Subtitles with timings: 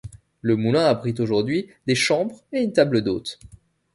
[0.41, 3.37] Le moulin abrite aujourd'hui des chambres et une table d'hôtes.